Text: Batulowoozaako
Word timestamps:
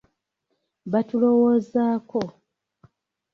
Batulowoozaako 0.91 2.21